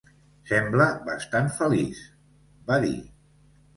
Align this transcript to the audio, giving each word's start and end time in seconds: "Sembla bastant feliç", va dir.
"Sembla 0.51 0.87
bastant 1.11 1.51
feliç", 1.59 2.03
va 2.73 2.81
dir. 2.87 2.95